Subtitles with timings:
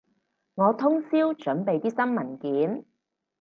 [0.55, 2.85] 我通宵準備啲新文件